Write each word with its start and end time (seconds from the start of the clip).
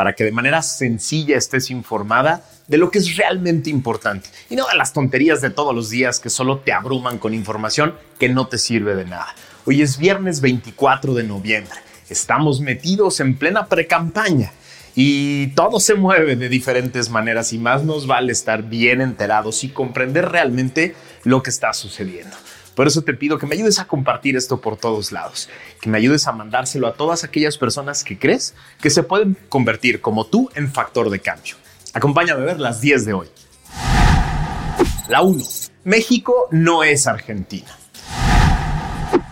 Para 0.00 0.14
que 0.14 0.24
de 0.24 0.32
manera 0.32 0.62
sencilla 0.62 1.36
estés 1.36 1.68
informada 1.70 2.42
de 2.68 2.78
lo 2.78 2.90
que 2.90 2.96
es 2.96 3.18
realmente 3.18 3.68
importante 3.68 4.30
y 4.48 4.56
no 4.56 4.66
de 4.66 4.74
las 4.74 4.94
tonterías 4.94 5.42
de 5.42 5.50
todos 5.50 5.74
los 5.74 5.90
días 5.90 6.20
que 6.20 6.30
solo 6.30 6.60
te 6.60 6.72
abruman 6.72 7.18
con 7.18 7.34
información 7.34 7.94
que 8.18 8.30
no 8.30 8.46
te 8.46 8.56
sirve 8.56 8.94
de 8.94 9.04
nada. 9.04 9.34
Hoy 9.66 9.82
es 9.82 9.98
viernes 9.98 10.40
24 10.40 11.12
de 11.12 11.24
noviembre. 11.24 11.78
Estamos 12.08 12.62
metidos 12.62 13.20
en 13.20 13.36
plena 13.36 13.66
precampaña 13.66 14.52
y 14.94 15.48
todo 15.48 15.78
se 15.80 15.96
mueve 15.96 16.34
de 16.34 16.48
diferentes 16.48 17.10
maneras 17.10 17.52
y 17.52 17.58
más 17.58 17.84
nos 17.84 18.06
vale 18.06 18.32
estar 18.32 18.62
bien 18.62 19.02
enterados 19.02 19.64
y 19.64 19.68
comprender 19.68 20.30
realmente 20.30 20.94
lo 21.24 21.42
que 21.42 21.50
está 21.50 21.74
sucediendo. 21.74 22.34
Por 22.74 22.86
eso 22.86 23.02
te 23.02 23.14
pido 23.14 23.38
que 23.38 23.46
me 23.46 23.54
ayudes 23.54 23.78
a 23.78 23.86
compartir 23.86 24.36
esto 24.36 24.60
por 24.60 24.76
todos 24.76 25.12
lados, 25.12 25.48
que 25.80 25.90
me 25.90 25.98
ayudes 25.98 26.26
a 26.26 26.32
mandárselo 26.32 26.86
a 26.86 26.94
todas 26.94 27.24
aquellas 27.24 27.58
personas 27.58 28.04
que 28.04 28.18
crees 28.18 28.54
que 28.80 28.90
se 28.90 29.02
pueden 29.02 29.36
convertir 29.48 30.00
como 30.00 30.26
tú 30.26 30.50
en 30.54 30.72
factor 30.72 31.10
de 31.10 31.20
cambio. 31.20 31.56
Acompáñame 31.92 32.42
a 32.42 32.44
ver 32.44 32.60
las 32.60 32.80
10 32.80 33.04
de 33.04 33.12
hoy. 33.12 33.28
La 35.08 35.22
1. 35.22 35.44
México 35.84 36.48
no 36.52 36.84
es 36.84 37.06
Argentina. 37.06 37.76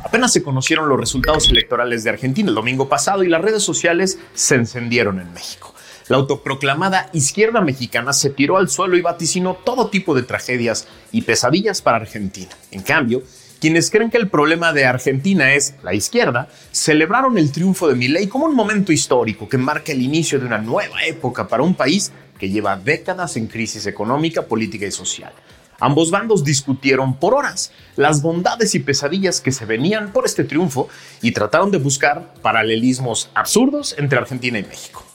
Apenas 0.05 0.33
se 0.33 0.43
conocieron 0.43 0.89
los 0.89 0.99
resultados 0.99 1.49
electorales 1.51 2.03
de 2.03 2.11
Argentina 2.11 2.49
el 2.49 2.55
domingo 2.55 2.89
pasado 2.89 3.23
y 3.23 3.29
las 3.29 3.43
redes 3.43 3.63
sociales 3.63 4.19
se 4.35 4.55
encendieron 4.55 5.21
en 5.21 5.33
México. 5.33 5.75
La 6.09 6.17
autoproclamada 6.17 7.11
izquierda 7.13 7.61
mexicana 7.61 8.15
se 8.15 8.31
tiró 8.31 8.57
al 8.57 8.71
suelo 8.71 8.97
y 8.97 9.03
vaticinó 9.03 9.55
todo 9.55 9.91
tipo 9.91 10.15
de 10.15 10.23
tragedias 10.23 10.89
y 11.13 11.23
pesadillas 11.23 11.83
para 11.83 11.99
Argentina. 11.99 12.51
En 12.71 12.83
cambio, 12.83 13.23
quienes 13.61 13.91
creen 13.91 14.11
que 14.11 14.17
el 14.17 14.29
problema 14.29 14.73
de 14.73 14.87
Argentina 14.87 15.53
es 15.53 15.75
la 15.83 15.93
izquierda, 15.93 16.49
celebraron 16.73 17.37
el 17.37 17.53
triunfo 17.53 17.89
de 17.89 17.95
Milei 17.95 18.27
como 18.27 18.47
un 18.47 18.55
momento 18.55 18.91
histórico 18.91 19.51
que 19.51 19.59
marca 19.59 19.93
el 19.93 20.01
inicio 20.01 20.39
de 20.39 20.47
una 20.47 20.59
nueva 20.59 21.05
época 21.05 21.47
para 21.47 21.63
un 21.63 21.75
país 21.75 22.11
que 22.39 22.49
lleva 22.49 22.77
décadas 22.77 23.37
en 23.37 23.47
crisis 23.47 23.87
económica, 23.87 24.43
política 24.43 24.87
y 24.87 24.93
social. 24.93 25.33
Ambos 25.81 26.11
bandos 26.11 26.43
discutieron 26.43 27.17
por 27.19 27.35
horas 27.35 27.71
las 27.97 28.23
bondades 28.23 28.75
y 28.75 28.79
pesadillas 28.79 29.43
que 29.43 29.53
se 29.53 29.67
venían 29.67 30.13
por 30.13 30.25
este 30.25 30.45
triunfo 30.45 30.89
y 31.21 31.33
trataron 31.33 31.71
de 31.71 31.79
buscar 31.79 32.33
paralelismos 32.41 33.29
absurdos 33.35 33.95
entre 33.99 34.19
Argentina 34.19 34.59
y 34.59 34.63
México. 34.63 35.08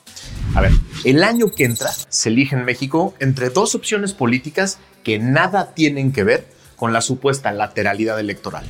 A 0.56 0.62
ver, 0.62 0.72
el 1.04 1.24
año 1.24 1.48
que 1.50 1.66
entra 1.66 1.90
se 2.10 2.30
elige 2.30 2.56
en 2.56 2.64
México 2.64 3.16
entre 3.20 3.50
dos 3.50 3.74
opciones 3.74 4.14
políticas 4.14 4.78
que 5.04 5.18
nada 5.18 5.74
tienen 5.74 6.12
que 6.12 6.24
ver 6.24 6.48
con 6.76 6.94
la 6.94 7.02
supuesta 7.02 7.52
lateralidad 7.52 8.20
electoral. 8.20 8.64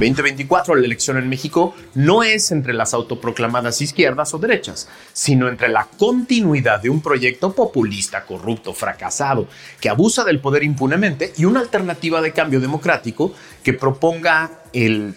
2024, 0.00 0.74
la 0.76 0.86
elección 0.86 1.16
en 1.16 1.28
México 1.28 1.74
no 1.94 2.22
es 2.22 2.50
entre 2.50 2.72
las 2.72 2.94
autoproclamadas 2.94 3.80
izquierdas 3.80 4.32
o 4.34 4.38
derechas, 4.38 4.88
sino 5.12 5.48
entre 5.48 5.68
la 5.68 5.88
continuidad 5.96 6.80
de 6.80 6.90
un 6.90 7.02
proyecto 7.02 7.52
populista, 7.52 8.24
corrupto, 8.24 8.72
fracasado, 8.72 9.48
que 9.80 9.88
abusa 9.88 10.24
del 10.24 10.40
poder 10.40 10.64
impunemente 10.64 11.32
y 11.36 11.44
una 11.44 11.60
alternativa 11.60 12.20
de 12.20 12.32
cambio 12.32 12.60
democrático 12.60 13.32
que 13.62 13.74
proponga 13.74 14.62
el 14.72 15.14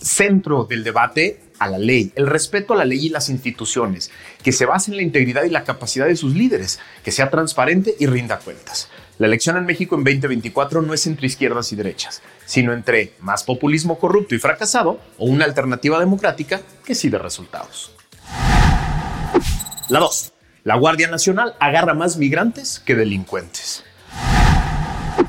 centro 0.00 0.64
del 0.64 0.84
debate 0.84 1.49
a 1.60 1.68
la 1.68 1.78
ley, 1.78 2.10
el 2.16 2.26
respeto 2.26 2.72
a 2.72 2.76
la 2.76 2.84
ley 2.84 3.06
y 3.06 3.08
las 3.10 3.28
instituciones, 3.28 4.10
que 4.42 4.50
se 4.50 4.66
base 4.66 4.90
en 4.90 4.96
la 4.96 5.02
integridad 5.02 5.44
y 5.44 5.50
la 5.50 5.62
capacidad 5.62 6.06
de 6.06 6.16
sus 6.16 6.34
líderes, 6.34 6.80
que 7.04 7.12
sea 7.12 7.30
transparente 7.30 7.94
y 8.00 8.06
rinda 8.06 8.38
cuentas. 8.38 8.88
La 9.18 9.26
elección 9.26 9.58
en 9.58 9.66
México 9.66 9.94
en 9.94 10.02
2024 10.02 10.80
no 10.80 10.94
es 10.94 11.06
entre 11.06 11.26
izquierdas 11.26 11.70
y 11.72 11.76
derechas, 11.76 12.22
sino 12.46 12.72
entre 12.72 13.12
más 13.20 13.44
populismo 13.44 13.98
corrupto 13.98 14.34
y 14.34 14.38
fracasado 14.38 14.98
o 15.18 15.26
una 15.26 15.44
alternativa 15.44 16.00
democrática 16.00 16.62
que 16.84 16.94
sí 16.94 17.10
de 17.10 17.18
resultados. 17.18 17.92
La 19.90 20.00
2. 20.00 20.32
La 20.64 20.76
Guardia 20.76 21.08
Nacional 21.08 21.54
agarra 21.60 21.92
más 21.92 22.16
migrantes 22.16 22.80
que 22.80 22.94
delincuentes. 22.94 23.84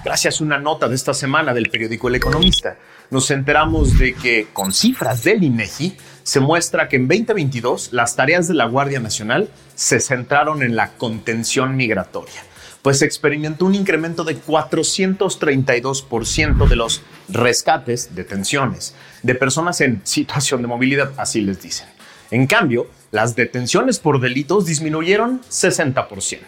Gracias 0.06 0.40
a 0.40 0.44
una 0.46 0.58
nota 0.58 0.88
de 0.88 0.96
esta 0.96 1.14
semana 1.14 1.54
del 1.54 1.70
periódico 1.70 2.08
El 2.08 2.16
Economista, 2.16 2.78
nos 3.12 3.30
enteramos 3.30 4.00
de 4.00 4.14
que 4.14 4.48
con 4.54 4.74
cifras 4.74 5.24
del 5.24 5.44
INEGI 5.44 5.98
se 6.24 6.40
muestra 6.40 6.90
que 6.90 6.98
en 6.98 7.08
2022 7.08 7.94
las 7.94 8.16
tareas 8.16 8.48
de 8.48 8.54
la 8.54 8.66
Guardia 8.66 9.00
Nacional 9.00 9.50
se 9.76 10.00
centraron 10.00 10.64
en 10.64 10.76
la 10.76 10.94
contención 10.94 11.76
migratoria 11.76 12.44
pues 12.82 13.00
se 13.00 13.06
experimentó 13.06 13.66
un 13.66 13.76
incremento 13.76 14.24
de 14.24 14.42
432% 14.42 16.68
de 16.68 16.76
los 16.76 17.04
rescates, 17.30 18.16
detenciones, 18.16 18.96
de 19.22 19.36
personas 19.36 19.82
en 19.82 20.02
situación 20.04 20.64
de 20.64 20.68
movilidad, 20.68 21.12
así 21.18 21.42
les 21.42 21.62
dicen. 21.62 21.88
En 22.32 22.48
cambio, 22.48 22.88
las 23.12 23.36
detenciones 23.36 24.00
por 24.00 24.20
delitos 24.20 24.66
disminuyeron 24.66 25.42
60%. 25.42 26.40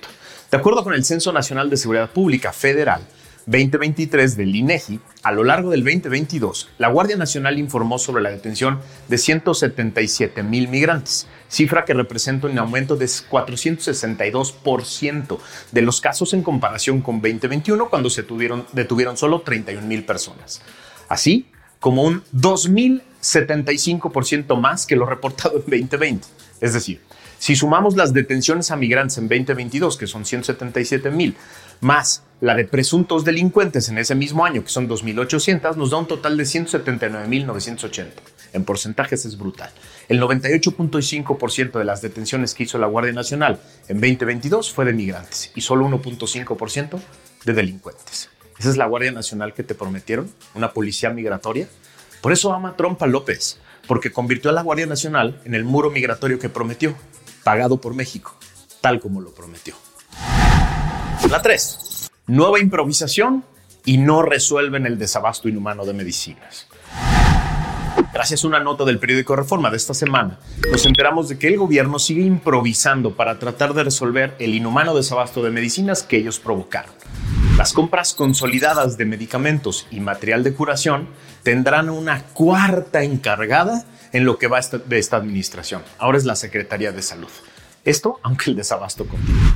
De 0.50 0.58
acuerdo 0.58 0.84
con 0.84 0.94
el 0.94 1.06
Censo 1.06 1.32
Nacional 1.34 1.70
de 1.70 1.78
Seguridad 1.78 2.10
Pública 2.10 2.52
Federal, 2.54 3.02
2023 3.46 4.38
del 4.38 4.56
INEGI, 4.56 5.02
a 5.22 5.34
lo 5.34 5.44
largo 5.44 5.70
del 5.72 5.84
2022, 5.84 6.70
la 6.78 6.88
Guardia 6.88 7.18
Nacional 7.18 7.60
informó 7.60 8.00
sobre 8.00 8.24
la 8.24 8.30
detención 8.30 8.80
de 9.10 9.18
177 9.18 10.44
mil 10.44 10.70
migrantes, 10.70 11.28
cifra 11.50 11.84
que 11.84 11.94
representa 11.94 12.48
un 12.48 12.58
aumento 12.58 12.96
de 12.96 13.06
462% 13.06 15.40
de 15.72 15.82
los 15.82 16.00
casos 16.00 16.34
en 16.34 16.42
comparación 16.42 17.02
con 17.02 17.22
2021, 17.22 17.90
cuando 17.90 18.10
se 18.10 18.24
tuvieron, 18.24 18.66
detuvieron 18.72 19.18
solo 19.18 19.42
31 19.42 19.86
mil 19.86 20.06
personas. 20.06 20.62
Así 21.10 21.48
como 21.80 22.04
un 22.04 22.24
2.075% 22.34 24.58
más 24.58 24.86
que 24.86 24.96
lo 24.96 25.06
reportado 25.06 25.58
en 25.58 25.64
2020. 25.64 26.26
Es 26.62 26.74
decir, 26.74 27.02
si 27.44 27.58
sumamos 27.58 27.98
las 27.98 28.14
detenciones 28.14 28.72
a 28.72 28.78
migrantes 28.78 29.18
en 29.18 29.28
2022, 29.28 29.98
que 29.98 30.08
son 30.08 30.24
177 30.24 31.12
mil, 31.12 31.36
más 31.82 32.24
la 32.40 32.56
de 32.56 32.64
presuntos 32.64 33.26
delincuentes 33.26 33.90
en 33.90 33.98
ese 33.98 34.16
mismo 34.16 34.46
año, 34.46 34.64
que 34.64 34.70
son 34.70 34.88
2.800, 34.88 35.76
nos 35.76 35.90
da 35.90 35.98
un 35.98 36.08
total 36.08 36.38
de 36.38 36.46
179.980. 36.46 38.12
En 38.54 38.64
porcentajes 38.64 39.26
es 39.26 39.38
brutal. 39.38 39.70
El 40.08 40.22
98.5% 40.22 41.80
de 41.80 41.84
las 41.84 42.02
detenciones 42.02 42.54
que 42.54 42.64
hizo 42.64 42.78
la 42.78 42.88
Guardia 42.88 43.12
Nacional 43.12 43.60
en 43.90 44.00
2022 44.00 44.72
fue 44.72 44.86
de 44.86 44.94
migrantes 44.94 45.52
y 45.54 45.60
solo 45.60 45.86
1.5% 45.86 46.98
de 47.44 47.54
delincuentes. 47.54 48.30
Esa 48.58 48.70
es 48.70 48.78
la 48.78 48.86
Guardia 48.86 49.12
Nacional 49.12 49.54
que 49.54 49.64
te 49.64 49.76
prometieron, 49.76 50.32
una 50.56 50.72
policía 50.72 51.10
migratoria. 51.10 51.68
Por 52.22 52.32
eso 52.32 52.54
ama 52.54 52.78
Trump 52.78 53.04
a 53.04 53.08
López, 53.08 53.60
porque 53.86 54.14
convirtió 54.14 54.50
a 54.50 54.54
la 54.54 54.62
Guardia 54.62 54.86
Nacional 54.86 55.42
en 55.44 55.56
el 55.56 55.66
muro 55.66 55.92
migratorio 55.92 56.40
que 56.40 56.48
prometió, 56.48 56.96
pagado 57.44 57.78
por 57.78 57.94
México, 57.94 58.36
tal 58.82 59.00
como 59.00 59.22
lo 59.22 59.32
prometió. 59.32 59.76
La 61.30 61.42
3. 61.42 62.10
Nueva 62.28 62.60
improvisación 62.60 63.44
y 63.86 63.98
no 63.98 64.22
resuelven 64.22 64.86
el 64.86 64.98
desabasto 64.98 65.50
inhumano 65.50 65.86
de 65.86 65.94
medicinas. 65.94 66.68
Gracias 68.14 68.44
a 68.44 68.48
una 68.48 68.60
nota 68.60 68.86
del 68.86 69.00
periódico 69.00 69.36
Reforma 69.36 69.70
de 69.70 69.78
esta 69.78 69.94
semana, 69.94 70.40
nos 70.72 70.86
enteramos 70.86 71.30
de 71.30 71.38
que 71.38 71.48
el 71.48 71.58
gobierno 71.58 72.00
sigue 72.00 72.22
improvisando 72.22 73.16
para 73.16 73.40
tratar 73.40 73.74
de 73.74 73.84
resolver 73.84 74.36
el 74.40 74.54
inhumano 74.54 74.96
desabasto 74.96 75.44
de 75.44 75.50
medicinas 75.50 76.04
que 76.04 76.18
ellos 76.18 76.40
provocaron. 76.40 76.94
Las 77.58 77.72
compras 77.72 78.16
consolidadas 78.16 78.98
de 78.98 79.06
medicamentos 79.06 79.86
y 79.92 80.00
material 80.00 80.44
de 80.44 80.56
curación 80.56 81.08
tendrán 81.44 81.92
una 81.92 82.24
cuarta 82.24 83.04
encargada 83.04 83.86
en 84.12 84.26
lo 84.26 84.40
que 84.40 84.48
va 84.48 84.60
de 84.60 84.98
esta 84.98 85.18
administración. 85.18 85.84
Ahora 86.00 86.18
es 86.18 86.26
la 86.26 86.36
Secretaría 86.36 86.92
de 86.92 87.04
Salud. 87.04 87.30
Esto 87.86 88.20
aunque 88.24 88.50
el 88.50 88.56
desabasto 88.56 89.06
continúa. 89.06 89.56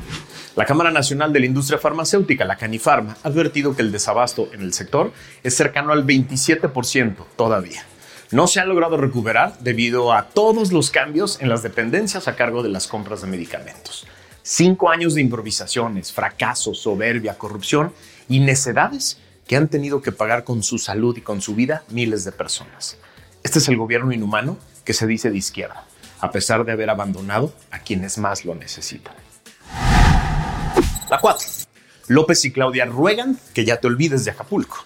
La 0.55 0.65
Cámara 0.65 0.91
Nacional 0.91 1.33
de 1.33 1.39
la 1.39 1.47
Industria 1.47 1.79
Farmacéutica, 1.79 2.45
la 2.45 2.57
Canifarma, 2.57 3.17
ha 3.23 3.27
advertido 3.29 3.75
que 3.75 3.81
el 3.81 3.91
desabasto 3.91 4.50
en 4.53 4.61
el 4.61 4.73
sector 4.73 5.11
es 5.41 5.55
cercano 5.55 5.91
al 5.91 6.05
27% 6.05 7.15
todavía. 7.35 7.83
No 8.29 8.45
se 8.45 8.59
ha 8.59 8.65
logrado 8.65 8.97
recuperar 8.97 9.57
debido 9.59 10.13
a 10.13 10.27
todos 10.29 10.71
los 10.71 10.91
cambios 10.91 11.41
en 11.41 11.50
las 11.50 11.63
dependencias 11.63 12.27
a 12.27 12.35
cargo 12.35 12.61
de 12.61 12.69
las 12.69 12.88
compras 12.88 13.21
de 13.21 13.27
medicamentos. 13.27 14.05
Cinco 14.49 14.89
años 14.89 15.13
de 15.13 15.19
improvisaciones, 15.19 16.13
fracasos, 16.13 16.79
soberbia, 16.79 17.38
corrupción 17.38 17.91
y 18.29 18.39
necedades 18.39 19.17
que 19.45 19.57
han 19.57 19.67
tenido 19.67 20.01
que 20.01 20.13
pagar 20.13 20.45
con 20.45 20.63
su 20.63 20.77
salud 20.77 21.17
y 21.17 21.21
con 21.21 21.41
su 21.41 21.53
vida 21.53 21.83
miles 21.89 22.23
de 22.23 22.31
personas. 22.31 22.97
Este 23.44 23.59
es 23.59 23.67
el 23.67 23.75
gobierno 23.75 24.13
inhumano 24.13 24.57
que 24.85 24.94
se 24.94 25.05
dice 25.05 25.31
de 25.31 25.38
izquierda, 25.38 25.85
a 26.21 26.31
pesar 26.31 26.63
de 26.63 26.71
haber 26.71 26.89
abandonado 26.89 27.51
a 27.71 27.79
quienes 27.79 28.17
más 28.19 28.45
lo 28.45 28.55
necesitan. 28.55 29.13
La 31.09 31.19
4. 31.19 31.45
López 32.07 32.45
y 32.45 32.53
Claudia 32.53 32.85
ruegan 32.85 33.38
que 33.53 33.65
ya 33.65 33.81
te 33.81 33.88
olvides 33.88 34.23
de 34.23 34.31
Acapulco. 34.31 34.77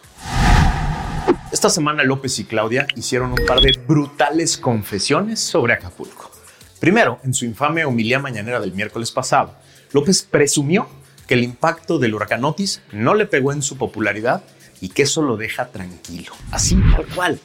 Esta 1.51 1.69
semana 1.69 2.03
López 2.03 2.39
y 2.39 2.45
Claudia 2.45 2.87
hicieron 2.95 3.33
un 3.33 3.45
par 3.45 3.61
de 3.61 3.79
brutales 3.87 4.57
confesiones 4.57 5.39
sobre 5.39 5.73
Acapulco. 5.73 6.40
Primero, 6.81 7.19
en 7.23 7.35
su 7.35 7.45
infame 7.45 7.85
homilía 7.85 8.17
mañanera 8.17 8.59
del 8.59 8.73
miércoles 8.73 9.11
pasado, 9.11 9.53
López 9.93 10.23
presumió 10.23 10.89
que 11.27 11.35
el 11.35 11.43
impacto 11.43 11.99
del 11.99 12.15
huracán 12.15 12.43
Otis 12.43 12.81
no 12.91 13.13
le 13.13 13.27
pegó 13.27 13.53
en 13.53 13.61
su 13.61 13.77
popularidad 13.77 14.41
y 14.81 14.89
que 14.89 15.03
eso 15.03 15.21
lo 15.21 15.37
deja 15.37 15.67
tranquilo. 15.67 16.33
Así, 16.49 16.75
tal 16.91 17.05
cual. 17.13 17.39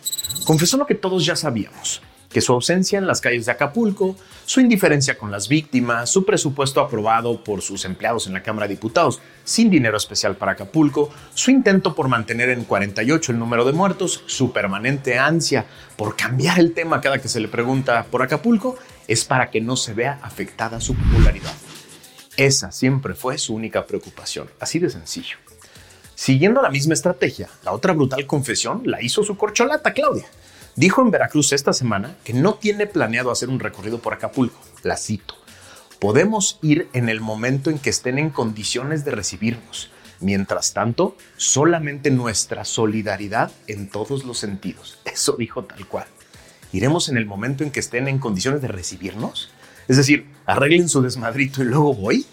Confesó 0.46 0.78
lo 0.78 0.86
que 0.86 0.94
todos 0.94 1.26
ya 1.26 1.36
sabíamos, 1.36 2.00
que 2.36 2.42
su 2.42 2.52
ausencia 2.52 2.98
en 2.98 3.06
las 3.06 3.22
calles 3.22 3.46
de 3.46 3.52
Acapulco, 3.52 4.14
su 4.44 4.60
indiferencia 4.60 5.16
con 5.16 5.30
las 5.30 5.48
víctimas, 5.48 6.10
su 6.10 6.26
presupuesto 6.26 6.82
aprobado 6.82 7.42
por 7.42 7.62
sus 7.62 7.86
empleados 7.86 8.26
en 8.26 8.34
la 8.34 8.42
Cámara 8.42 8.68
de 8.68 8.74
Diputados 8.74 9.22
sin 9.42 9.70
dinero 9.70 9.96
especial 9.96 10.36
para 10.36 10.52
Acapulco, 10.52 11.08
su 11.32 11.50
intento 11.50 11.94
por 11.94 12.08
mantener 12.08 12.50
en 12.50 12.64
48 12.64 13.32
el 13.32 13.38
número 13.38 13.64
de 13.64 13.72
muertos, 13.72 14.22
su 14.26 14.52
permanente 14.52 15.18
ansia 15.18 15.64
por 15.96 16.14
cambiar 16.14 16.58
el 16.58 16.74
tema 16.74 17.00
cada 17.00 17.22
que 17.22 17.28
se 17.28 17.40
le 17.40 17.48
pregunta 17.48 18.04
por 18.10 18.20
Acapulco, 18.20 18.76
es 19.08 19.24
para 19.24 19.50
que 19.50 19.62
no 19.62 19.74
se 19.74 19.94
vea 19.94 20.20
afectada 20.20 20.78
su 20.78 20.94
popularidad. 20.94 21.54
Esa 22.36 22.70
siempre 22.70 23.14
fue 23.14 23.38
su 23.38 23.54
única 23.54 23.86
preocupación, 23.86 24.50
así 24.60 24.78
de 24.78 24.90
sencillo. 24.90 25.38
Siguiendo 26.14 26.60
la 26.60 26.68
misma 26.68 26.92
estrategia, 26.92 27.48
la 27.64 27.72
otra 27.72 27.94
brutal 27.94 28.26
confesión 28.26 28.82
la 28.84 29.02
hizo 29.02 29.24
su 29.24 29.38
corcholata 29.38 29.94
Claudia 29.94 30.26
Dijo 30.76 31.00
en 31.00 31.10
Veracruz 31.10 31.52
esta 31.52 31.72
semana 31.72 32.18
que 32.22 32.34
no 32.34 32.56
tiene 32.56 32.86
planeado 32.86 33.30
hacer 33.30 33.48
un 33.48 33.60
recorrido 33.60 33.98
por 33.98 34.12
Acapulco. 34.12 34.60
La 34.82 34.98
cito. 34.98 35.34
Podemos 35.98 36.58
ir 36.60 36.90
en 36.92 37.08
el 37.08 37.22
momento 37.22 37.70
en 37.70 37.78
que 37.78 37.88
estén 37.88 38.18
en 38.18 38.28
condiciones 38.28 39.02
de 39.06 39.12
recibirnos. 39.12 39.90
Mientras 40.20 40.74
tanto, 40.74 41.16
solamente 41.38 42.10
nuestra 42.10 42.66
solidaridad 42.66 43.52
en 43.66 43.88
todos 43.88 44.24
los 44.24 44.36
sentidos. 44.36 44.98
Eso 45.06 45.36
dijo 45.38 45.64
tal 45.64 45.86
cual. 45.86 46.04
¿Iremos 46.74 47.08
en 47.08 47.16
el 47.16 47.24
momento 47.24 47.64
en 47.64 47.70
que 47.70 47.80
estén 47.80 48.06
en 48.06 48.18
condiciones 48.18 48.60
de 48.60 48.68
recibirnos? 48.68 49.50
Es 49.88 49.96
decir, 49.96 50.26
arreglen 50.44 50.90
su 50.90 51.00
desmadrito 51.00 51.62
y 51.62 51.66
luego 51.66 51.94
voy. 51.94 52.26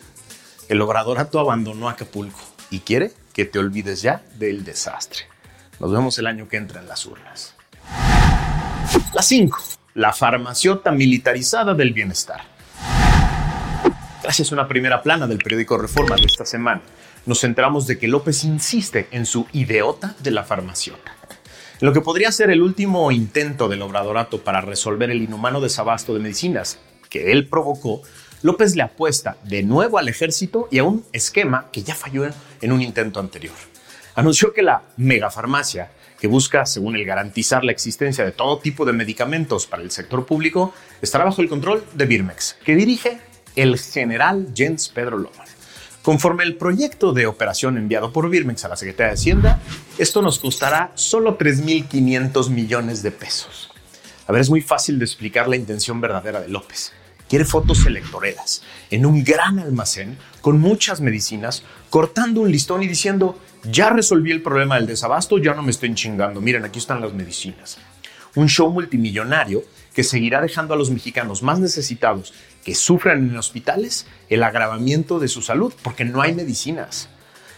El 0.68 0.82
obradorato 0.82 1.40
abandonó 1.40 1.88
Acapulco 1.88 2.42
y 2.70 2.80
quiere 2.80 3.14
que 3.32 3.46
te 3.46 3.60
olvides 3.60 4.02
ya 4.02 4.22
del 4.38 4.66
desastre. 4.66 5.22
Nos 5.80 5.94
vemos 5.94 6.18
el 6.20 6.28
año 6.28 6.50
que 6.50 6.58
entra 6.58 6.82
en 6.82 6.90
las 6.90 7.06
urnas. 7.06 7.56
La 9.14 9.22
5. 9.22 9.60
La 9.96 10.14
farmaciota 10.14 10.92
militarizada 10.92 11.74
del 11.74 11.94
bienestar. 11.94 12.42
Gracias 14.22 14.52
a 14.52 14.56
una 14.56 14.68
primera 14.68 15.02
plana 15.02 15.28
del 15.28 15.38
periódico 15.38 15.78
Reforma 15.78 16.16
de 16.16 16.26
esta 16.26 16.46
semana, 16.46 16.82
nos 17.26 17.44
enteramos 17.44 17.88
de 17.88 17.98
que 17.98 18.08
López 18.08 18.44
insiste 18.44 19.08
en 19.12 19.26
su 19.26 19.46
ideota 19.54 20.16
de 20.20 20.32
la 20.32 20.44
farmaciota. 20.44 21.16
En 21.80 21.88
lo 21.88 21.94
que 21.94 22.02
podría 22.02 22.32
ser 22.32 22.50
el 22.50 22.62
último 22.62 23.12
intento 23.12 23.68
del 23.68 23.82
obradorato 23.82 24.44
para 24.44 24.62
resolver 24.62 25.12
el 25.12 25.22
inhumano 25.22 25.62
desabasto 25.62 26.14
de 26.14 26.20
medicinas 26.20 26.80
que 27.10 27.32
él 27.32 27.48
provocó, 27.48 28.02
López 28.42 28.76
le 28.76 28.84
apuesta 28.84 29.38
de 29.44 29.64
nuevo 29.64 29.98
al 29.98 30.10
ejército 30.10 30.68
y 30.72 30.80
a 30.80 30.84
un 30.84 31.06
esquema 31.14 31.68
que 31.72 31.84
ya 31.84 31.96
falló 31.96 32.26
en 32.62 32.72
un 32.72 32.82
intento 32.82 33.20
anterior. 33.20 33.56
Anunció 34.16 34.54
que 34.54 34.62
la 34.62 34.84
megafarmacia 34.98 35.92
que 36.24 36.30
busca, 36.30 36.66
según 36.66 36.96
él, 36.96 37.04
garantizar 37.04 37.66
la 37.66 37.74
existencia 37.74 38.24
de 38.24 38.32
todo 38.32 38.58
tipo 38.60 38.86
de 38.86 38.94
medicamentos 38.94 39.68
para 39.68 39.84
el 39.84 39.92
sector 39.92 40.26
público, 40.26 40.74
estará 41.02 41.26
bajo 41.26 41.42
el 41.42 41.50
control 41.50 41.84
de 41.96 42.06
Birmex, 42.06 42.56
que 42.64 42.78
dirige 42.78 43.20
el 43.58 43.78
general 43.78 44.48
Jens 44.56 44.88
Pedro 44.88 45.18
Loma. 45.18 45.44
Conforme 46.02 46.46
el 46.46 46.56
proyecto 46.56 47.12
de 47.12 47.28
operación 47.28 47.78
enviado 47.78 48.14
por 48.14 48.30
Birmex 48.30 48.64
a 48.64 48.70
la 48.70 48.78
Secretaría 48.78 49.10
de 49.10 49.16
Hacienda, 49.16 49.60
esto 49.98 50.22
nos 50.22 50.40
costará 50.40 50.94
solo 50.96 51.38
3.500 51.38 52.50
millones 52.52 53.04
de 53.04 53.12
pesos. 53.12 53.70
A 54.26 54.32
ver, 54.32 54.40
es 54.40 54.50
muy 54.50 54.62
fácil 54.62 55.00
de 55.00 55.04
explicar 55.04 55.50
la 55.50 55.58
intención 55.58 56.00
verdadera 56.00 56.40
de 56.40 56.48
López. 56.48 56.94
Quiere 57.34 57.46
fotos 57.46 57.88
electoreras 57.88 58.62
en 58.92 59.08
un 59.08 59.24
gran 59.24 59.58
almacén 59.58 60.20
con 60.40 60.60
muchas 60.60 61.02
medicinas, 61.02 61.64
cortando 61.90 62.42
un 62.42 62.52
listón 62.52 62.84
y 62.84 62.88
diciendo, 62.88 63.40
ya 63.64 63.90
resolví 63.90 64.30
el 64.30 64.44
problema 64.44 64.76
del 64.76 64.86
desabasto, 64.86 65.40
ya 65.40 65.56
no 65.56 65.64
me 65.64 65.72
estoy 65.72 65.96
chingando. 65.96 66.42
Miren, 66.42 66.64
aquí 66.64 66.78
están 66.78 67.02
las 67.02 67.12
medicinas. 67.12 67.80
Un 68.36 68.50
show 68.50 68.70
multimillonario 68.70 69.64
que 69.96 70.04
seguirá 70.04 70.42
dejando 70.42 70.76
a 70.76 70.78
los 70.78 70.92
mexicanos 70.92 71.42
más 71.42 71.58
necesitados 71.58 72.36
que 72.64 72.76
sufran 72.76 73.28
en 73.28 73.36
hospitales 73.36 74.06
el 74.30 74.44
agravamiento 74.44 75.18
de 75.18 75.28
su 75.28 75.42
salud 75.42 75.74
porque 75.82 76.06
no 76.06 76.22
hay 76.22 76.36
medicinas. 76.36 77.10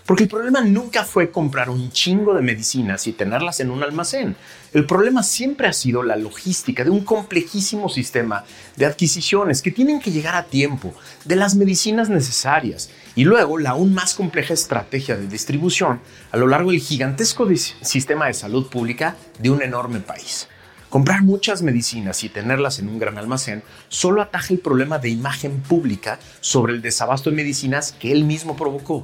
Porque 0.05 0.23
el 0.23 0.29
problema 0.29 0.61
nunca 0.61 1.03
fue 1.03 1.31
comprar 1.31 1.67
un 1.67 1.91
chingo 1.91 2.35
de 2.35 2.43
medicinas 2.43 3.07
y 3.07 3.13
tenerlas 3.13 3.59
en 3.59 3.71
un 3.71 3.81
almacén. 3.81 4.35
El 4.71 4.85
problema 4.85 5.23
siempre 5.23 5.67
ha 5.67 5.73
sido 5.73 6.03
la 6.03 6.15
logística 6.15 6.83
de 6.83 6.91
un 6.91 7.03
complejísimo 7.03 7.89
sistema 7.89 8.43
de 8.75 8.85
adquisiciones 8.85 9.63
que 9.63 9.71
tienen 9.71 9.99
que 9.99 10.11
llegar 10.11 10.35
a 10.35 10.45
tiempo, 10.45 10.93
de 11.23 11.35
las 11.35 11.55
medicinas 11.55 12.09
necesarias 12.09 12.91
y 13.15 13.23
luego 13.23 13.57
la 13.57 13.71
aún 13.71 13.95
más 13.95 14.13
compleja 14.13 14.53
estrategia 14.53 15.17
de 15.17 15.25
distribución 15.25 16.01
a 16.31 16.37
lo 16.37 16.45
largo 16.45 16.69
del 16.69 16.81
gigantesco 16.81 17.47
sistema 17.81 18.27
de 18.27 18.35
salud 18.35 18.67
pública 18.67 19.15
de 19.39 19.49
un 19.49 19.63
enorme 19.63 20.01
país. 20.01 20.47
Comprar 20.91 21.23
muchas 21.23 21.63
medicinas 21.63 22.23
y 22.23 22.29
tenerlas 22.29 22.77
en 22.77 22.89
un 22.89 22.99
gran 22.99 23.17
almacén 23.17 23.63
solo 23.89 24.21
ataja 24.21 24.53
el 24.53 24.59
problema 24.59 24.99
de 24.99 25.09
imagen 25.09 25.61
pública 25.61 26.19
sobre 26.41 26.73
el 26.73 26.83
desabasto 26.83 27.31
de 27.31 27.37
medicinas 27.37 27.91
que 27.91 28.11
él 28.11 28.23
mismo 28.23 28.55
provocó. 28.55 29.03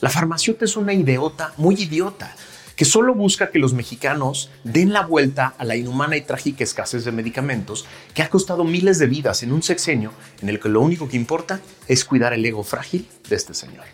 La 0.00 0.08
farmacéutica 0.08 0.64
es 0.64 0.76
una 0.76 0.94
idiota, 0.94 1.52
muy 1.58 1.74
idiota, 1.74 2.34
que 2.74 2.86
solo 2.86 3.14
busca 3.14 3.50
que 3.50 3.58
los 3.58 3.74
mexicanos 3.74 4.50
den 4.64 4.94
la 4.94 5.04
vuelta 5.04 5.54
a 5.58 5.64
la 5.66 5.76
inhumana 5.76 6.16
y 6.16 6.22
trágica 6.22 6.64
escasez 6.64 7.04
de 7.04 7.12
medicamentos 7.12 7.84
que 8.14 8.22
ha 8.22 8.30
costado 8.30 8.64
miles 8.64 8.98
de 8.98 9.06
vidas 9.06 9.42
en 9.42 9.52
un 9.52 9.62
sexenio 9.62 10.12
en 10.40 10.48
el 10.48 10.58
que 10.58 10.70
lo 10.70 10.80
único 10.80 11.06
que 11.06 11.18
importa 11.18 11.60
es 11.86 12.06
cuidar 12.06 12.32
el 12.32 12.46
ego 12.46 12.64
frágil 12.64 13.06
de 13.28 13.36
este 13.36 13.52
señor. 13.52 13.84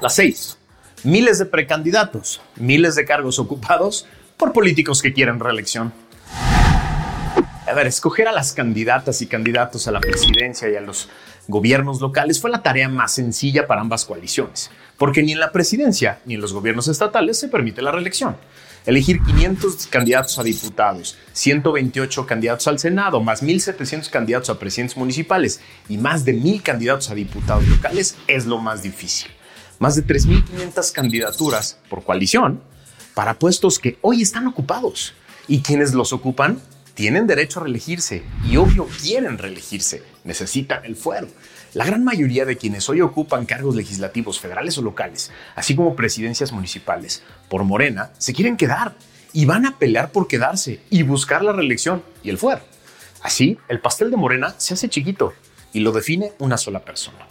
La 0.00 0.08
6. 0.08 0.58
Miles 1.02 1.40
de 1.40 1.46
precandidatos, 1.46 2.40
miles 2.54 2.94
de 2.94 3.04
cargos 3.04 3.40
ocupados 3.40 4.06
por 4.36 4.52
políticos 4.52 5.02
que 5.02 5.12
quieren 5.12 5.40
reelección. 5.40 5.92
A 7.70 7.74
ver, 7.74 7.86
escoger 7.86 8.26
a 8.26 8.32
las 8.32 8.52
candidatas 8.52 9.22
y 9.22 9.28
candidatos 9.28 9.86
a 9.86 9.92
la 9.92 10.00
presidencia 10.00 10.68
y 10.68 10.74
a 10.74 10.80
los 10.80 11.08
gobiernos 11.46 12.00
locales 12.00 12.40
fue 12.40 12.50
la 12.50 12.64
tarea 12.64 12.88
más 12.88 13.14
sencilla 13.14 13.68
para 13.68 13.80
ambas 13.80 14.04
coaliciones, 14.04 14.72
porque 14.98 15.22
ni 15.22 15.30
en 15.30 15.38
la 15.38 15.52
presidencia 15.52 16.18
ni 16.24 16.34
en 16.34 16.40
los 16.40 16.52
gobiernos 16.52 16.88
estatales 16.88 17.38
se 17.38 17.46
permite 17.46 17.80
la 17.80 17.92
reelección. 17.92 18.36
Elegir 18.86 19.22
500 19.22 19.86
candidatos 19.86 20.36
a 20.40 20.42
diputados, 20.42 21.16
128 21.32 22.26
candidatos 22.26 22.66
al 22.66 22.80
Senado, 22.80 23.20
más 23.20 23.40
1.700 23.40 24.10
candidatos 24.10 24.50
a 24.50 24.58
presidentes 24.58 24.96
municipales 24.96 25.60
y 25.88 25.96
más 25.96 26.24
de 26.24 26.34
1.000 26.34 26.62
candidatos 26.62 27.10
a 27.10 27.14
diputados 27.14 27.68
locales 27.68 28.16
es 28.26 28.46
lo 28.46 28.58
más 28.58 28.82
difícil. 28.82 29.30
Más 29.78 29.94
de 29.94 30.04
3.500 30.04 30.92
candidaturas 30.92 31.78
por 31.88 32.02
coalición 32.02 32.60
para 33.14 33.38
puestos 33.38 33.78
que 33.78 33.96
hoy 34.00 34.22
están 34.22 34.48
ocupados 34.48 35.14
y 35.46 35.60
quienes 35.60 35.94
los 35.94 36.12
ocupan 36.12 36.60
tienen 36.94 37.26
derecho 37.26 37.60
a 37.60 37.64
reelegirse 37.64 38.22
y 38.44 38.56
obvio 38.56 38.86
quieren 39.02 39.38
reelegirse, 39.38 40.02
necesitan 40.24 40.84
el 40.84 40.96
fuero. 40.96 41.28
La 41.72 41.84
gran 41.84 42.04
mayoría 42.04 42.44
de 42.44 42.56
quienes 42.56 42.88
hoy 42.88 43.00
ocupan 43.00 43.46
cargos 43.46 43.76
legislativos 43.76 44.40
federales 44.40 44.76
o 44.78 44.82
locales, 44.82 45.30
así 45.54 45.76
como 45.76 45.94
presidencias 45.94 46.52
municipales, 46.52 47.22
por 47.48 47.64
Morena, 47.64 48.10
se 48.18 48.32
quieren 48.32 48.56
quedar 48.56 48.96
y 49.32 49.44
van 49.44 49.66
a 49.66 49.78
pelear 49.78 50.10
por 50.10 50.26
quedarse 50.26 50.80
y 50.90 51.02
buscar 51.02 51.44
la 51.44 51.52
reelección 51.52 52.02
y 52.22 52.30
el 52.30 52.38
fuero. 52.38 52.62
Así, 53.22 53.58
el 53.68 53.80
pastel 53.80 54.10
de 54.10 54.16
Morena 54.16 54.54
se 54.58 54.74
hace 54.74 54.88
chiquito 54.88 55.32
y 55.72 55.80
lo 55.80 55.92
define 55.92 56.32
una 56.38 56.56
sola 56.56 56.84
persona. 56.84 57.26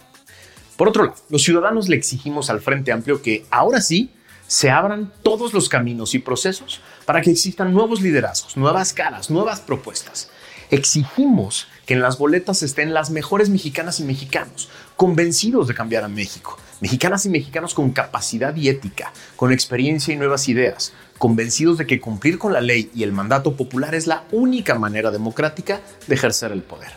Por 0.76 0.88
otro 0.88 1.04
lado, 1.04 1.16
los 1.28 1.42
ciudadanos 1.42 1.88
le 1.88 1.96
exigimos 1.96 2.48
al 2.48 2.60
Frente 2.60 2.92
Amplio 2.92 3.20
que 3.20 3.44
ahora 3.50 3.82
sí 3.82 4.10
se 4.50 4.68
abran 4.68 5.12
todos 5.22 5.54
los 5.54 5.68
caminos 5.68 6.12
y 6.16 6.18
procesos 6.18 6.80
para 7.04 7.20
que 7.22 7.30
existan 7.30 7.72
nuevos 7.72 8.00
liderazgos, 8.00 8.56
nuevas 8.56 8.92
caras, 8.92 9.30
nuevas 9.30 9.60
propuestas. 9.60 10.28
Exigimos 10.72 11.68
que 11.86 11.94
en 11.94 12.00
las 12.00 12.18
boletas 12.18 12.64
estén 12.64 12.92
las 12.92 13.10
mejores 13.10 13.48
mexicanas 13.48 14.00
y 14.00 14.02
mexicanos, 14.02 14.68
convencidos 14.96 15.68
de 15.68 15.74
cambiar 15.74 16.02
a 16.02 16.08
México, 16.08 16.58
mexicanas 16.80 17.26
y 17.26 17.28
mexicanos 17.28 17.74
con 17.74 17.92
capacidad 17.92 18.56
y 18.56 18.68
ética, 18.68 19.12
con 19.36 19.52
experiencia 19.52 20.12
y 20.12 20.16
nuevas 20.16 20.48
ideas, 20.48 20.94
convencidos 21.18 21.78
de 21.78 21.86
que 21.86 22.00
cumplir 22.00 22.36
con 22.36 22.52
la 22.52 22.60
ley 22.60 22.90
y 22.92 23.04
el 23.04 23.12
mandato 23.12 23.54
popular 23.54 23.94
es 23.94 24.08
la 24.08 24.24
única 24.32 24.74
manera 24.74 25.12
democrática 25.12 25.80
de 26.08 26.14
ejercer 26.16 26.50
el 26.50 26.62
poder. 26.62 26.90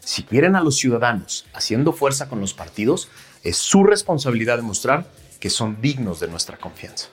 Si 0.00 0.24
quieren 0.24 0.56
a 0.56 0.62
los 0.62 0.76
ciudadanos 0.76 1.46
haciendo 1.54 1.94
fuerza 1.94 2.28
con 2.28 2.40
los 2.40 2.52
partidos, 2.52 3.08
es 3.48 3.56
su 3.56 3.82
responsabilidad 3.84 4.56
demostrar 4.56 5.06
que 5.40 5.50
son 5.50 5.80
dignos 5.80 6.20
de 6.20 6.28
nuestra 6.28 6.58
confianza. 6.58 7.08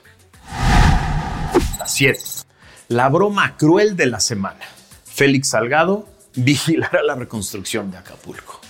La 1.78 1.86
7. 1.86 2.20
La 2.88 3.08
broma 3.08 3.56
cruel 3.56 3.96
de 3.96 4.06
la 4.06 4.20
semana. 4.20 4.60
Félix 5.04 5.48
Salgado 5.48 6.08
vigilará 6.34 7.02
la 7.02 7.14
reconstrucción 7.14 7.90
de 7.90 7.98
Acapulco. 7.98 8.60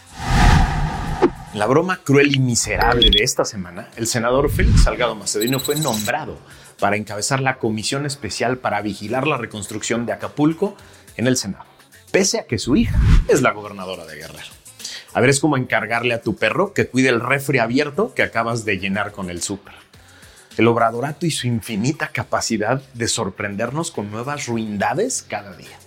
La 1.54 1.66
broma 1.66 2.00
cruel 2.04 2.34
y 2.34 2.38
miserable 2.38 3.10
de 3.10 3.24
esta 3.24 3.44
semana, 3.44 3.88
el 3.96 4.06
senador 4.06 4.50
Félix 4.50 4.84
Salgado 4.84 5.14
Macedonio 5.14 5.58
fue 5.58 5.74
nombrado 5.76 6.38
para 6.78 6.96
encabezar 6.96 7.40
la 7.40 7.58
comisión 7.58 8.06
especial 8.06 8.58
para 8.58 8.82
vigilar 8.82 9.26
la 9.26 9.38
reconstrucción 9.38 10.06
de 10.06 10.12
Acapulco 10.12 10.76
en 11.16 11.26
el 11.26 11.36
Senado, 11.36 11.64
pese 12.12 12.38
a 12.38 12.46
que 12.46 12.58
su 12.58 12.76
hija 12.76 13.00
es 13.26 13.40
la 13.40 13.52
gobernadora 13.52 14.04
de 14.04 14.16
Guerrero. 14.16 14.55
A 15.16 15.20
ver, 15.20 15.30
es 15.30 15.40
como 15.40 15.56
encargarle 15.56 16.12
a 16.12 16.20
tu 16.20 16.36
perro 16.36 16.74
que 16.74 16.88
cuide 16.88 17.08
el 17.08 17.22
refri 17.22 17.58
abierto 17.58 18.12
que 18.12 18.22
acabas 18.22 18.66
de 18.66 18.78
llenar 18.78 19.12
con 19.12 19.30
el 19.30 19.40
súper. 19.40 19.72
El 20.58 20.68
obradorato 20.68 21.24
y 21.24 21.30
su 21.30 21.46
infinita 21.46 22.08
capacidad 22.08 22.82
de 22.92 23.08
sorprendernos 23.08 23.90
con 23.90 24.10
nuevas 24.10 24.46
ruindades 24.46 25.24
cada 25.26 25.56
día. 25.56 25.78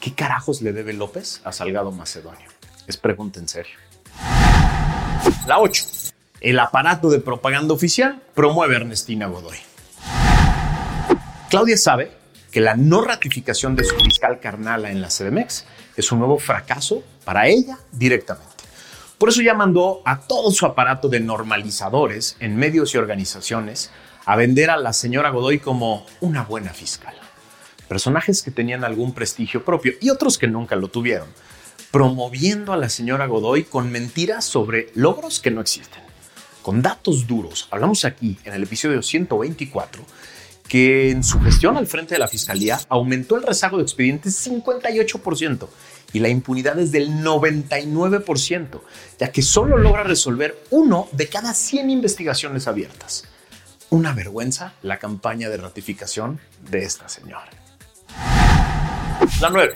¿Qué 0.00 0.14
carajos 0.14 0.62
le 0.62 0.72
debe 0.72 0.92
López 0.92 1.40
a 1.42 1.50
Salgado 1.50 1.90
Macedonio? 1.90 2.46
Es 2.86 2.96
pregunta 2.96 3.40
en 3.40 3.48
serio. 3.48 3.72
La 5.48 5.58
8. 5.58 5.84
El 6.40 6.56
aparato 6.60 7.10
de 7.10 7.18
propaganda 7.18 7.74
oficial 7.74 8.22
promueve 8.36 8.76
Ernestina 8.76 9.26
Godoy. 9.26 9.58
Claudia 11.48 11.76
sabe 11.76 12.12
que 12.52 12.60
la 12.60 12.76
no 12.76 13.00
ratificación 13.00 13.74
de 13.74 13.82
su 13.82 13.96
fiscal 13.96 14.38
carnala 14.38 14.92
en 14.92 15.02
la 15.02 15.08
CDMEX 15.08 15.64
es 15.96 16.12
un 16.12 16.20
nuevo 16.20 16.38
fracaso 16.38 17.02
para 17.24 17.48
ella 17.48 17.76
directamente. 17.90 18.49
Por 19.20 19.28
eso 19.28 19.42
ya 19.42 19.52
mandó 19.52 20.00
a 20.06 20.20
todo 20.20 20.50
su 20.50 20.64
aparato 20.64 21.10
de 21.10 21.20
normalizadores 21.20 22.36
en 22.40 22.56
medios 22.56 22.94
y 22.94 22.96
organizaciones 22.96 23.90
a 24.24 24.34
vender 24.34 24.70
a 24.70 24.78
la 24.78 24.94
señora 24.94 25.28
Godoy 25.28 25.58
como 25.58 26.06
una 26.22 26.42
buena 26.44 26.72
fiscal. 26.72 27.14
Personajes 27.86 28.40
que 28.40 28.50
tenían 28.50 28.82
algún 28.82 29.12
prestigio 29.12 29.62
propio 29.62 29.92
y 30.00 30.08
otros 30.08 30.38
que 30.38 30.46
nunca 30.46 30.74
lo 30.74 30.88
tuvieron, 30.88 31.28
promoviendo 31.90 32.72
a 32.72 32.78
la 32.78 32.88
señora 32.88 33.26
Godoy 33.26 33.64
con 33.64 33.92
mentiras 33.92 34.46
sobre 34.46 34.88
logros 34.94 35.38
que 35.38 35.50
no 35.50 35.60
existen. 35.60 36.02
Con 36.62 36.80
datos 36.80 37.26
duros, 37.26 37.68
hablamos 37.70 38.06
aquí 38.06 38.38
en 38.44 38.54
el 38.54 38.62
episodio 38.62 39.02
124 39.02 40.02
que 40.66 41.10
en 41.10 41.24
su 41.24 41.40
gestión 41.40 41.76
al 41.76 41.88
frente 41.88 42.14
de 42.14 42.20
la 42.20 42.28
Fiscalía 42.28 42.80
aumentó 42.88 43.36
el 43.36 43.42
rezago 43.42 43.76
de 43.76 43.82
expedientes 43.82 44.48
58% 44.48 45.68
y 46.12 46.18
la 46.18 46.28
impunidad 46.28 46.78
es 46.78 46.92
del 46.92 47.10
99%, 47.22 48.80
ya 49.18 49.32
que 49.32 49.42
solo 49.42 49.78
logra 49.78 50.02
resolver 50.02 50.62
uno 50.70 51.08
de 51.12 51.28
cada 51.28 51.54
100 51.54 51.90
investigaciones 51.90 52.66
abiertas. 52.66 53.24
Una 53.90 54.12
vergüenza 54.12 54.74
la 54.82 54.98
campaña 54.98 55.48
de 55.48 55.56
ratificación 55.56 56.40
de 56.70 56.84
esta 56.84 57.08
señora. 57.08 57.50
La 59.40 59.50
9. 59.50 59.74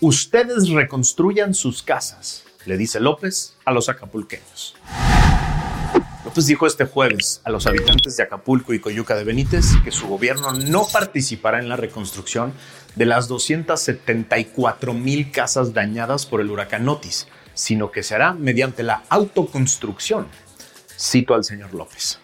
Ustedes 0.00 0.68
reconstruyan 0.68 1.54
sus 1.54 1.82
casas, 1.82 2.44
le 2.64 2.76
dice 2.76 3.00
López 3.00 3.56
a 3.64 3.72
los 3.72 3.88
acapulqueños. 3.88 4.76
López 6.36 6.48
dijo 6.48 6.66
este 6.66 6.84
jueves 6.84 7.40
a 7.44 7.50
los 7.50 7.66
habitantes 7.66 8.14
de 8.18 8.22
Acapulco 8.22 8.74
y 8.74 8.78
Coyuca 8.78 9.14
de 9.14 9.24
Benítez 9.24 9.64
que 9.82 9.90
su 9.90 10.06
gobierno 10.06 10.52
no 10.52 10.86
participará 10.92 11.60
en 11.60 11.70
la 11.70 11.76
reconstrucción 11.76 12.52
de 12.94 13.06
las 13.06 13.26
274 13.26 14.92
mil 14.92 15.30
casas 15.30 15.72
dañadas 15.72 16.26
por 16.26 16.42
el 16.42 16.50
huracán 16.50 16.86
Otis, 16.90 17.26
sino 17.54 17.90
que 17.90 18.02
se 18.02 18.16
hará 18.16 18.34
mediante 18.34 18.82
la 18.82 19.04
autoconstrucción. 19.08 20.26
Cito 21.00 21.32
al 21.32 21.44
señor 21.44 21.72
López. 21.72 22.18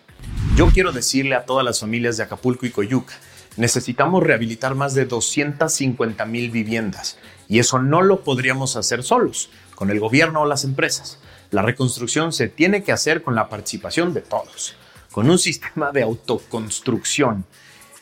Yo 0.56 0.66
quiero 0.66 0.92
decirle 0.92 1.34
a 1.34 1.46
todas 1.46 1.64
las 1.64 1.80
familias 1.80 2.18
de 2.18 2.24
Acapulco 2.24 2.66
y 2.66 2.70
Coyuca, 2.70 3.14
necesitamos 3.56 4.22
rehabilitar 4.22 4.74
más 4.74 4.92
de 4.92 5.06
250 5.06 6.26
mil 6.26 6.50
viviendas 6.50 7.16
y 7.48 7.60
eso 7.60 7.78
no 7.78 8.02
lo 8.02 8.20
podríamos 8.20 8.76
hacer 8.76 9.04
solos, 9.04 9.48
con 9.74 9.88
el 9.88 10.00
gobierno 10.00 10.42
o 10.42 10.46
las 10.46 10.64
empresas. 10.64 11.18
La 11.52 11.60
reconstrucción 11.60 12.32
se 12.32 12.48
tiene 12.48 12.82
que 12.82 12.92
hacer 12.92 13.22
con 13.22 13.34
la 13.34 13.50
participación 13.50 14.14
de 14.14 14.22
todos, 14.22 14.74
con 15.10 15.28
un 15.28 15.38
sistema 15.38 15.92
de 15.92 16.02
autoconstrucción, 16.02 17.44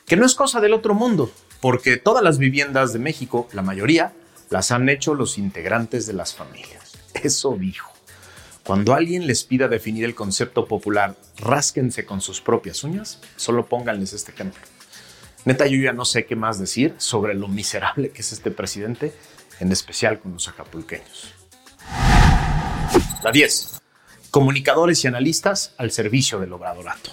que 0.06 0.14
no 0.14 0.24
es 0.24 0.36
cosa 0.36 0.60
del 0.60 0.72
otro 0.72 0.94
mundo, 0.94 1.32
porque 1.60 1.96
todas 1.96 2.22
las 2.22 2.38
viviendas 2.38 2.92
de 2.92 3.00
México, 3.00 3.48
la 3.52 3.62
mayoría, 3.62 4.12
las 4.50 4.70
han 4.70 4.88
hecho 4.88 5.14
los 5.14 5.36
integrantes 5.36 6.06
de 6.06 6.12
las 6.12 6.32
familias. 6.32 6.96
Eso 7.12 7.56
dijo. 7.58 7.90
Cuando 8.62 8.94
alguien 8.94 9.26
les 9.26 9.42
pida 9.42 9.66
definir 9.66 10.04
el 10.04 10.14
concepto 10.14 10.66
popular, 10.66 11.16
rásquense 11.36 12.04
con 12.04 12.20
sus 12.20 12.40
propias 12.40 12.84
uñas, 12.84 13.18
solo 13.34 13.66
pónganles 13.66 14.12
este 14.12 14.30
ejemplo. 14.30 14.62
Neta, 15.44 15.66
yo 15.66 15.76
ya 15.76 15.92
no 15.92 16.04
sé 16.04 16.24
qué 16.24 16.36
más 16.36 16.60
decir 16.60 16.94
sobre 16.98 17.34
lo 17.34 17.48
miserable 17.48 18.10
que 18.10 18.20
es 18.20 18.30
este 18.30 18.52
presidente, 18.52 19.12
en 19.58 19.72
especial 19.72 20.20
con 20.20 20.34
los 20.34 20.46
acapulqueños. 20.46 21.34
La 23.22 23.30
10. 23.30 23.82
Comunicadores 24.30 25.04
y 25.04 25.08
analistas 25.08 25.74
al 25.76 25.90
servicio 25.90 26.40
del 26.40 26.52
obradorato. 26.52 27.10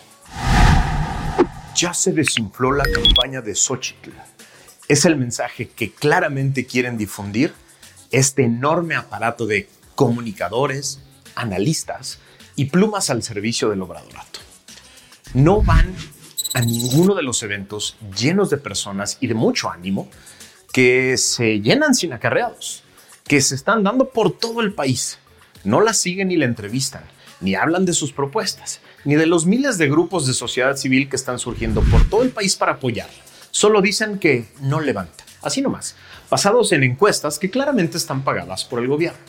Ya 1.75 1.93
se 1.93 2.13
desinfló 2.13 2.72
la 2.72 2.86
campaña 2.86 3.41
de 3.41 3.53
Xochitl. 3.53 4.12
Es 4.88 5.05
el 5.05 5.17
mensaje 5.17 5.67
que 5.67 5.91
claramente 5.91 6.65
quieren 6.65 6.98
difundir 6.98 7.53
este 8.10 8.43
enorme 8.43 8.96
aparato 8.96 9.46
de 9.46 9.69
comunicadores, 9.96 11.01
analistas 11.36 12.19
y 12.55 12.65
plumas 12.65 13.10
al 13.10 13.22
servicio 13.22 13.69
del 13.69 13.81
obradorato. 13.81 14.39
No 15.34 15.62
van 15.62 15.93
a 16.53 16.62
ninguno 16.62 17.13
de 17.13 17.24
los 17.24 17.43
eventos 17.43 17.98
llenos 18.17 18.50
de 18.50 18.57
personas 18.57 19.17
y 19.19 19.27
de 19.27 19.34
mucho 19.34 19.69
ánimo 19.69 20.10
que 20.72 21.17
se 21.17 21.60
llenan 21.60 21.93
sin 21.93 22.13
acarreados, 22.13 22.84
que 23.25 23.41
se 23.41 23.55
están 23.55 23.84
dando 23.84 24.10
por 24.10 24.31
todo 24.31 24.62
el 24.62 24.74
país 24.74 25.19
no 25.67 25.81
la 25.81 25.93
siguen 25.93 26.29
ni 26.29 26.38
la 26.38 26.45
entrevistan, 26.45 27.03
ni 27.41 27.55
hablan 27.55 27.86
de 27.86 27.91
sus 27.91 28.13
propuestas, 28.13 28.79
ni 29.03 29.15
de 29.15 29.25
los 29.25 29.45
miles 29.45 29.77
de 29.77 29.89
grupos 29.89 30.25
de 30.25 30.33
sociedad 30.33 30.77
civil 30.77 31.09
que 31.09 31.17
están 31.17 31.39
surgiendo 31.39 31.81
por 31.81 32.09
todo 32.09 32.24
el 32.24 32.29
país 32.29 32.55
para 32.55 32.74
apoyarla. 32.74 33.13
Solo 33.51 33.81
dicen 33.81 34.17
que 34.17 34.47
no 34.62 34.79
levanta, 34.79 35.25
así 35.41 35.62
nomás, 35.62 35.95
basados 36.29 36.71
en 36.71 36.83
encuestas 36.83 37.38
que 37.38 37.50
claramente 37.50 37.97
están 37.97 38.24
pagadas 38.24 38.63
por 38.63 38.79
el 38.79 38.88
gobierno. 38.88 39.19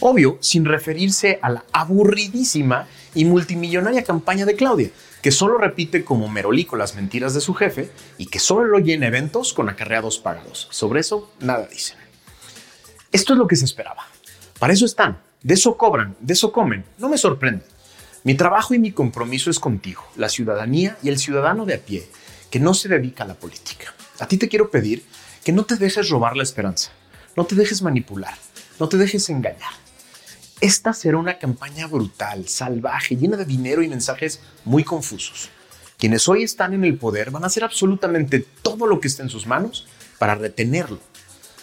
Obvio, 0.00 0.36
sin 0.40 0.66
referirse 0.66 1.38
a 1.40 1.48
la 1.48 1.64
aburridísima 1.72 2.86
y 3.14 3.24
multimillonaria 3.24 4.04
campaña 4.04 4.44
de 4.44 4.56
Claudia, 4.56 4.90
que 5.22 5.32
solo 5.32 5.56
repite 5.56 6.04
como 6.04 6.28
merolico 6.28 6.76
las 6.76 6.94
mentiras 6.94 7.32
de 7.32 7.40
su 7.40 7.54
jefe 7.54 7.90
y 8.18 8.26
que 8.26 8.38
solo 8.38 8.66
lo 8.66 8.78
llena 8.80 9.06
eventos 9.06 9.54
con 9.54 9.70
acarreados 9.70 10.18
pagados. 10.18 10.68
Sobre 10.70 11.00
eso, 11.00 11.32
nada 11.40 11.66
dicen. 11.66 11.96
Esto 13.12 13.32
es 13.32 13.38
lo 13.38 13.46
que 13.46 13.56
se 13.56 13.64
esperaba. 13.64 14.06
Para 14.58 14.74
eso 14.74 14.84
están, 14.84 15.18
de 15.42 15.54
eso 15.54 15.76
cobran, 15.76 16.16
de 16.20 16.34
eso 16.34 16.52
comen. 16.52 16.84
No 16.98 17.08
me 17.08 17.18
sorprende. 17.18 17.64
Mi 18.24 18.34
trabajo 18.34 18.74
y 18.74 18.78
mi 18.78 18.92
compromiso 18.92 19.50
es 19.50 19.58
contigo, 19.58 20.02
la 20.16 20.28
ciudadanía 20.28 20.98
y 21.02 21.08
el 21.08 21.18
ciudadano 21.18 21.64
de 21.64 21.74
a 21.74 21.78
pie, 21.78 22.06
que 22.50 22.60
no 22.60 22.74
se 22.74 22.88
dedica 22.88 23.24
a 23.24 23.26
la 23.26 23.34
política. 23.34 23.94
A 24.18 24.28
ti 24.28 24.36
te 24.36 24.48
quiero 24.48 24.70
pedir 24.70 25.04
que 25.42 25.52
no 25.52 25.64
te 25.64 25.76
dejes 25.76 26.10
robar 26.10 26.36
la 26.36 26.42
esperanza, 26.42 26.90
no 27.36 27.46
te 27.46 27.54
dejes 27.54 27.80
manipular, 27.80 28.34
no 28.78 28.88
te 28.88 28.98
dejes 28.98 29.30
engañar. 29.30 29.72
Esta 30.60 30.92
será 30.92 31.16
una 31.16 31.38
campaña 31.38 31.86
brutal, 31.86 32.46
salvaje, 32.46 33.16
llena 33.16 33.38
de 33.38 33.46
dinero 33.46 33.82
y 33.82 33.88
mensajes 33.88 34.40
muy 34.66 34.84
confusos. 34.84 35.48
Quienes 35.96 36.28
hoy 36.28 36.42
están 36.42 36.74
en 36.74 36.84
el 36.84 36.98
poder 36.98 37.30
van 37.30 37.44
a 37.44 37.46
hacer 37.46 37.64
absolutamente 37.64 38.40
todo 38.60 38.86
lo 38.86 39.00
que 39.00 39.08
esté 39.08 39.22
en 39.22 39.30
sus 39.30 39.46
manos 39.46 39.86
para 40.18 40.34
retenerlo. 40.34 41.00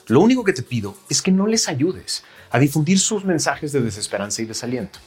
Lo 0.07 0.21
único 0.21 0.43
que 0.43 0.53
te 0.53 0.63
pido 0.63 0.95
es 1.09 1.21
que 1.21 1.31
no 1.31 1.47
les 1.47 1.67
ayudes, 1.67 2.23
a 2.49 2.59
difundir 2.59 2.99
sus 2.99 3.25
mensajes 3.25 3.73
de 3.73 3.81
desesperanza 3.81 4.41
y 4.41 4.45
desaliento. 4.45 4.99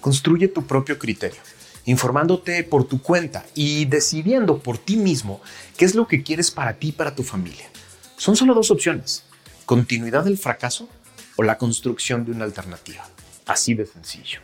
Construye 0.00 0.48
tu 0.48 0.66
propio 0.66 0.98
criterio, 0.98 1.40
informándote 1.84 2.64
por 2.64 2.84
tu 2.84 3.00
cuenta 3.00 3.46
y 3.54 3.84
decidiendo 3.84 4.58
por 4.58 4.76
ti 4.78 4.96
mismo 4.96 5.40
qué 5.76 5.84
es 5.84 5.94
lo 5.94 6.08
que 6.08 6.24
quieres 6.24 6.50
para 6.50 6.74
ti 6.74 6.88
y 6.88 6.92
para 6.92 7.14
tu 7.14 7.22
familia. 7.22 7.66
Son 8.16 8.34
solo 8.34 8.52
dos 8.52 8.72
opciones, 8.72 9.24
continuidad 9.64 10.24
del 10.24 10.38
fracaso 10.38 10.88
o 11.36 11.44
la 11.44 11.56
construcción 11.56 12.24
de 12.24 12.32
una 12.32 12.44
alternativa. 12.44 13.08
Así 13.46 13.74
de 13.74 13.86
sencillo. 13.86 14.40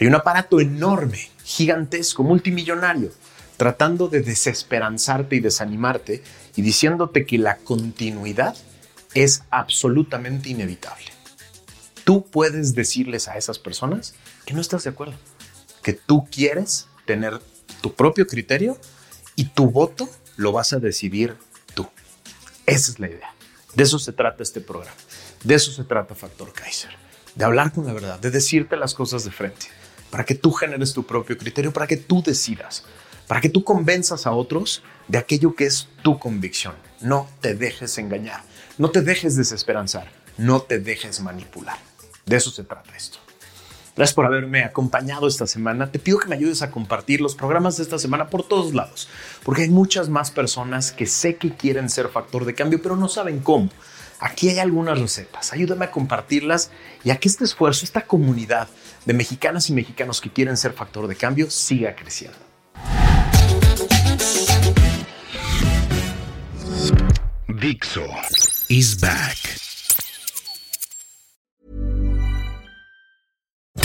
Hay 0.00 0.06
un 0.06 0.14
aparato 0.14 0.60
enorme, 0.60 1.30
gigantesco, 1.44 2.22
multimillonario, 2.22 3.12
tratando 3.56 4.08
de 4.08 4.20
desesperanzarte 4.22 5.36
y 5.36 5.40
desanimarte 5.40 6.22
y 6.56 6.62
diciéndote 6.62 7.26
que 7.26 7.38
la 7.38 7.58
continuidad 7.58 8.56
es 9.16 9.44
absolutamente 9.50 10.50
inevitable. 10.50 11.06
Tú 12.04 12.26
puedes 12.26 12.74
decirles 12.74 13.28
a 13.28 13.38
esas 13.38 13.58
personas 13.58 14.14
que 14.44 14.52
no 14.52 14.60
estás 14.60 14.84
de 14.84 14.90
acuerdo, 14.90 15.14
que 15.82 15.94
tú 15.94 16.26
quieres 16.30 16.88
tener 17.06 17.40
tu 17.80 17.94
propio 17.94 18.26
criterio 18.26 18.78
y 19.34 19.46
tu 19.46 19.70
voto 19.70 20.08
lo 20.36 20.52
vas 20.52 20.72
a 20.74 20.80
decidir 20.80 21.36
tú. 21.74 21.88
Esa 22.66 22.92
es 22.92 22.98
la 23.00 23.08
idea. 23.08 23.34
De 23.74 23.84
eso 23.84 23.98
se 23.98 24.12
trata 24.12 24.42
este 24.42 24.60
programa. 24.60 24.96
De 25.42 25.54
eso 25.54 25.72
se 25.72 25.84
trata 25.84 26.14
Factor 26.14 26.52
Kaiser. 26.52 26.90
De 27.34 27.44
hablar 27.44 27.72
con 27.72 27.86
la 27.86 27.94
verdad, 27.94 28.20
de 28.20 28.30
decirte 28.30 28.76
las 28.76 28.94
cosas 28.94 29.24
de 29.24 29.30
frente, 29.30 29.66
para 30.10 30.24
que 30.24 30.34
tú 30.34 30.52
generes 30.52 30.92
tu 30.92 31.06
propio 31.06 31.38
criterio, 31.38 31.72
para 31.72 31.86
que 31.86 31.96
tú 31.96 32.22
decidas, 32.22 32.84
para 33.26 33.40
que 33.40 33.48
tú 33.48 33.64
convenzas 33.64 34.26
a 34.26 34.32
otros 34.32 34.82
de 35.08 35.18
aquello 35.18 35.54
que 35.54 35.66
es 35.66 35.88
tu 36.02 36.18
convicción. 36.18 36.74
No 37.00 37.28
te 37.40 37.54
dejes 37.54 37.98
engañar, 37.98 38.42
no 38.78 38.90
te 38.90 39.00
dejes 39.00 39.36
desesperanzar, 39.36 40.10
no 40.36 40.60
te 40.60 40.78
dejes 40.78 41.20
manipular. 41.20 41.78
De 42.26 42.36
eso 42.36 42.50
se 42.50 42.64
trata 42.64 42.94
esto. 42.96 43.18
Gracias 43.96 44.14
por 44.14 44.26
haberme 44.26 44.64
acompañado 44.64 45.26
esta 45.26 45.46
semana. 45.46 45.90
Te 45.90 45.98
pido 45.98 46.18
que 46.18 46.28
me 46.28 46.34
ayudes 46.34 46.60
a 46.60 46.70
compartir 46.70 47.22
los 47.22 47.34
programas 47.34 47.78
de 47.78 47.84
esta 47.84 47.98
semana 47.98 48.28
por 48.28 48.46
todos 48.46 48.74
lados, 48.74 49.08
porque 49.42 49.62
hay 49.62 49.70
muchas 49.70 50.10
más 50.10 50.30
personas 50.30 50.92
que 50.92 51.06
sé 51.06 51.36
que 51.36 51.54
quieren 51.54 51.88
ser 51.88 52.08
factor 52.08 52.44
de 52.44 52.54
cambio, 52.54 52.82
pero 52.82 52.96
no 52.96 53.08
saben 53.08 53.40
cómo. 53.40 53.70
Aquí 54.20 54.50
hay 54.50 54.58
algunas 54.58 54.98
recetas. 54.98 55.54
Ayúdame 55.54 55.86
a 55.86 55.90
compartirlas 55.90 56.70
y 57.04 57.10
a 57.10 57.16
que 57.16 57.28
este 57.28 57.44
esfuerzo, 57.44 57.84
esta 57.84 58.02
comunidad 58.02 58.68
de 59.06 59.14
mexicanas 59.14 59.70
y 59.70 59.72
mexicanos 59.72 60.20
que 60.20 60.30
quieren 60.30 60.58
ser 60.58 60.72
factor 60.74 61.06
de 61.06 61.16
cambio 61.16 61.50
siga 61.50 61.94
creciendo. 61.94 62.36
Dixo 67.48 68.04
is 68.68 68.94
back. 68.96 69.65